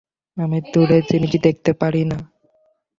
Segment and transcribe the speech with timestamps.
[0.37, 2.17] আমি দূরের জিনিস দেখতে পারি না।